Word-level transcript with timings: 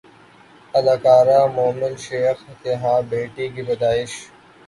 اداکارہ 0.73 1.39
مومل 1.55 1.93
شیخ 2.05 2.37
کے 2.63 2.73
ہاں 2.81 2.99
بیٹی 3.09 3.45
کی 3.53 3.61
پیدائش 3.67 4.11